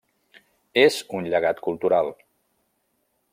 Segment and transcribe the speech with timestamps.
[0.83, 2.11] És un llegat cultural.